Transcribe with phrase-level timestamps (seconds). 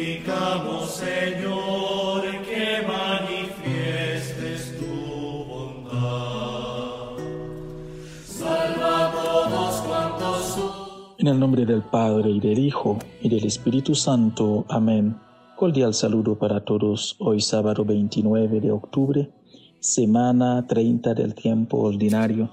[0.00, 7.18] suplicamos, Señor, que manifiestes tu bondad.
[8.24, 10.58] Salva a todos cuantos
[11.18, 14.64] En el nombre del Padre y del Hijo y del Espíritu Santo.
[14.70, 15.16] Amén.
[15.56, 17.16] Cordial saludo para todos.
[17.18, 19.30] Hoy sábado 29 de octubre,
[19.80, 22.50] semana 30 del tiempo ordinario.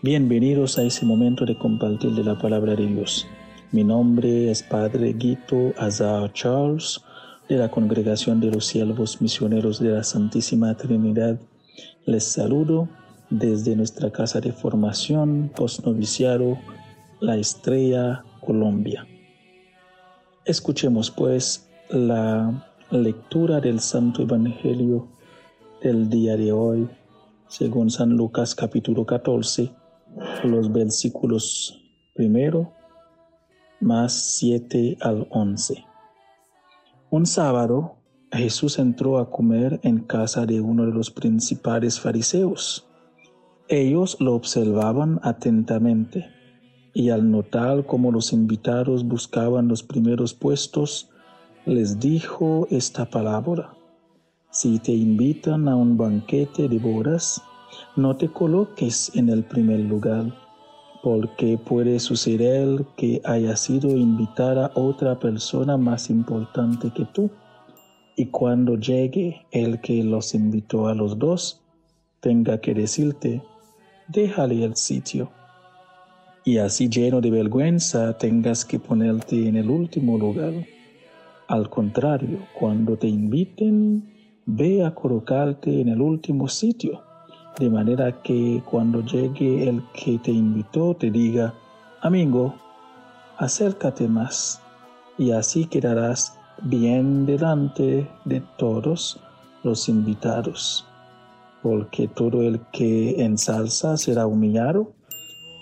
[0.00, 3.26] Bienvenidos a ese momento de compartir de la palabra de Dios.
[3.72, 7.00] Mi nombre es Padre Guito Azar Charles
[7.48, 11.36] de la Congregación de los Siervos Misioneros de la Santísima Trinidad.
[12.04, 12.88] Les saludo
[13.28, 16.56] desde nuestra casa de formación postnoviciado
[17.18, 19.04] La Estrella, Colombia.
[20.44, 25.08] Escuchemos pues la lectura del Santo Evangelio
[25.82, 26.88] del día de hoy,
[27.48, 29.72] según San Lucas capítulo 14,
[30.44, 31.82] los versículos
[32.14, 32.75] primero
[33.80, 35.84] más 7 al 11.
[37.10, 37.96] Un sábado,
[38.32, 42.86] Jesús entró a comer en casa de uno de los principales fariseos.
[43.68, 46.26] Ellos lo observaban atentamente
[46.94, 51.10] y al notar cómo los invitados buscaban los primeros puestos,
[51.66, 53.74] les dijo esta palabra.
[54.50, 57.42] Si te invitan a un banquete de bodas,
[57.96, 60.45] no te coloques en el primer lugar
[61.02, 67.30] porque puede suceder que haya sido invitada otra persona más importante que tú.
[68.16, 71.62] Y cuando llegue el que los invitó a los dos,
[72.20, 73.42] tenga que decirte,
[74.08, 75.30] déjale el sitio.
[76.44, 80.52] Y así lleno de vergüenza tengas que ponerte en el último lugar.
[81.48, 84.12] Al contrario, cuando te inviten,
[84.46, 87.05] ve a colocarte en el último sitio
[87.58, 91.54] de manera que cuando llegue el que te invitó te diga,
[92.02, 92.54] amigo,
[93.38, 94.60] acércate más,
[95.16, 99.20] y así quedarás bien delante de todos
[99.62, 100.86] los invitados,
[101.62, 104.92] porque todo el que ensalza será humillado,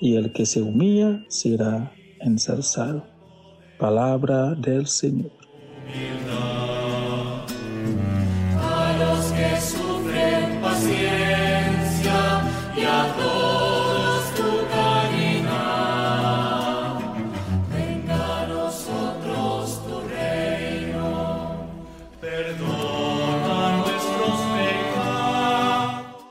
[0.00, 1.90] y el que se humilla será
[2.20, 3.02] ensalzado.
[3.78, 5.37] Palabra del Señor.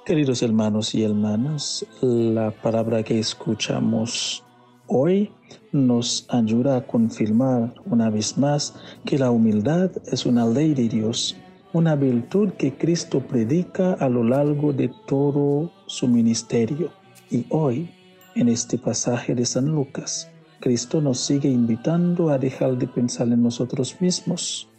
[0.07, 4.41] Queridos hermanos y hermanas, la palabra que escuchamos
[4.87, 5.33] hoy
[5.73, 8.73] nos ayuda a confirmar una vez más
[9.03, 11.35] que la humildad es una ley de Dios,
[11.73, 16.89] una virtud que Cristo predica a lo largo de todo su ministerio.
[17.29, 17.89] Y hoy,
[18.35, 20.31] en este pasaje de San Lucas,
[20.61, 24.69] Cristo nos sigue invitando a dejar de pensar en nosotros mismos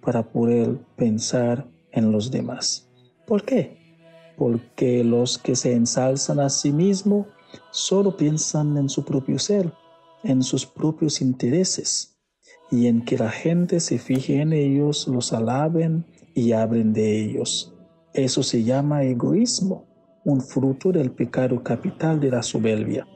[0.00, 2.88] para poder pensar en los demás.
[3.26, 3.77] ¿Por qué?
[4.38, 7.26] Porque los que se ensalzan a sí mismos
[7.72, 9.72] solo piensan en su propio ser,
[10.22, 12.16] en sus propios intereses,
[12.70, 17.74] y en que la gente se fije en ellos, los alaben y hablen de ellos.
[18.14, 19.86] Eso se llama egoísmo,
[20.24, 23.06] un fruto del pecado capital de la soberbia.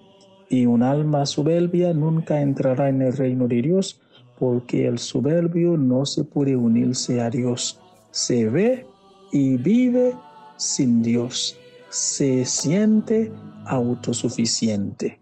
[0.49, 4.01] Y un alma soberbia nunca entrará en el reino de Dios,
[4.39, 7.81] porque el soberbio no se puede unirse a Dios.
[8.11, 8.87] Se ve
[9.33, 10.15] y vive
[10.63, 11.59] sin Dios,
[11.91, 13.33] se siente
[13.67, 15.19] autosuficiente.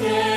[0.00, 0.29] Ahora,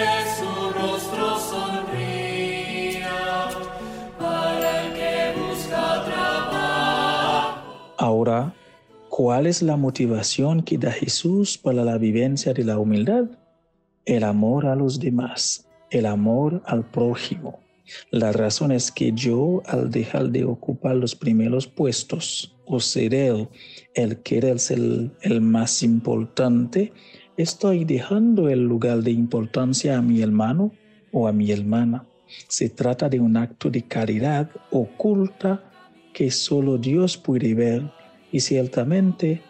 [9.33, 13.25] ¿cuál es la motivación que da Jesús para la vivencia de la humildad?
[14.05, 17.59] El amor a los demás, el amor al prójimo.
[18.11, 23.47] La razón es que yo, al dejar de ocupar los primeros puestos o ser él
[23.95, 26.93] el querer ser el más importante,
[27.35, 30.71] estoy dejando el lugar de importancia a mi hermano
[31.11, 32.05] o a mi hermana.
[32.47, 35.71] Se trata de un acto de caridad oculta
[36.13, 38.02] que solo Dios puede ver
[38.33, 39.43] y ciertamente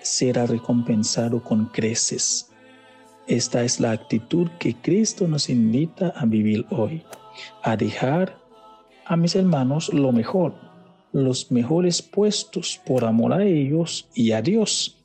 [0.00, 2.48] será recompensado con creces.
[3.26, 7.02] Esta es la actitud que Cristo nos invita a vivir hoy,
[7.62, 8.38] a dejar
[9.04, 10.54] a mis hermanos lo mejor,
[11.12, 15.04] los mejores puestos por amor a ellos y a Dios.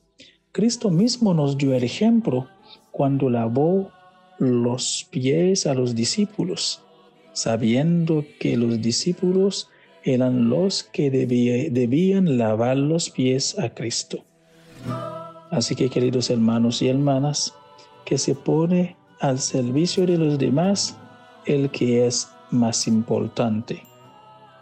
[0.52, 2.48] Cristo mismo nos dio el ejemplo
[2.92, 3.92] cuando lavó
[4.38, 6.84] los pies a los discípulos,
[7.34, 9.68] sabiendo que los discípulos
[10.04, 14.24] eran los que debían lavar los pies a Cristo.
[15.52, 17.54] Así que queridos hermanos y hermanas,
[18.06, 20.98] que se pone al servicio de los demás
[21.46, 23.84] el que es más importante.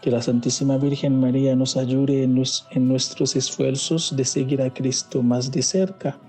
[0.01, 2.41] Que la Santísima Virgen María nos ayude en,
[2.71, 6.19] en nuestros esfuerzos de seguir a Cristo más de cerca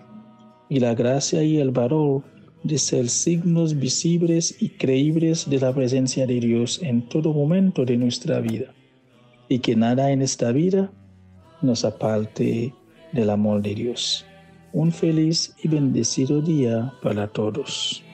[0.68, 2.22] y la gracia y el valor
[2.64, 7.96] de ser signos visibles y creíbles de la presencia de Dios en todo momento de
[7.96, 8.74] nuestra vida
[9.48, 10.90] y que nada en esta vida
[11.62, 12.74] nos aparte
[13.12, 14.24] del amor de Dios.
[14.72, 18.04] Un feliz y bendecido día para todos.